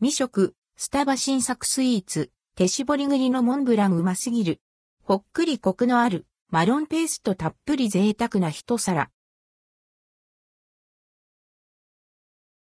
[0.00, 4.60] 未食、スタバ新作スイーツ、手絞り栗のモンブランうますぎる。
[5.02, 9.10] ほっくりコクのある、マロンペーストたっぷり贅沢な一皿。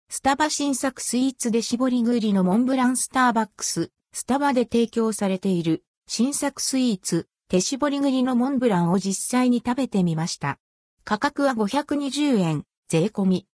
[0.07, 10.59] スタバ新作スイーツで絞り栗のモンブランスターバックス、スタバで提供されている新作スイーツ、手絞り栗のモンブランを実際に食べてみました。
[11.03, 13.47] 価格は520円、税込み。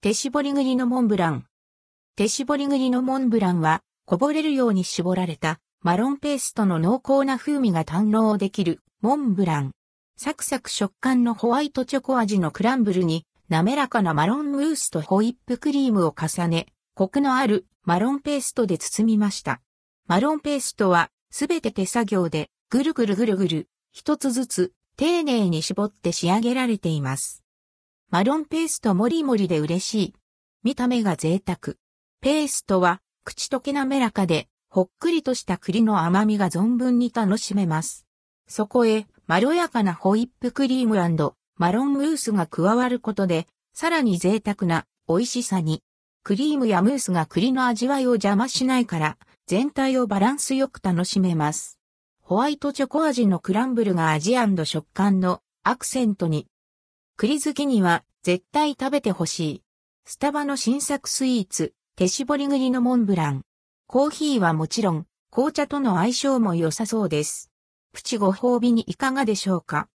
[0.00, 1.46] 手絞り栗のモンブラン。
[2.14, 9.72] 手絞り栗のモンブランは、こぼれるように絞られたマロンペーストの濃厚な風味が堪能できるモンブラン。
[10.18, 19.62] サクサク食感のホワイトチョコ味のクランブルに滑らかなマロンムースとホイップクリームを重ね、コクのあるマロンペーストで包みました。
[20.06, 27.42] マロンペーストはすべて手作業でぐるぐるぐるぐる一つずつ丁寧に絞って仕上げられています。
[28.10, 30.14] マロンペーストもりもりで嬉しい。
[30.62, 31.76] 見た目が贅沢。
[32.22, 38.06] ペーストは口溶け滑らかで、ほっくりとした栗の甘みが存分に楽しめます。
[38.46, 40.94] そこへ、まろやかなホイップクリーム
[41.56, 45.82] マロンムースが加わることで、さらに贅沢な美味しさに。
[46.22, 49.18] クリームやムースが栗の味わいを邪魔しないから、
[49.48, 51.80] 全体をバランスよく楽しめます。
[52.20, 56.46] ホワイトチョコ味のクランブルが味食感のアクセントに。
[57.16, 59.62] 栗好きには絶対食べてほしい。
[60.04, 63.42] スタバの新作スイーツ、手絞り栗のモンブラン。
[63.86, 67.50] コーヒーはもちろん、紅茶との相性も良さそうです。
[67.92, 69.88] プチご褒美にいかがでしょうか？